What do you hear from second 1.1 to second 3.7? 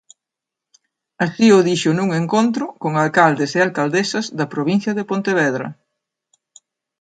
Así o dixo nun encontro con alcaldes e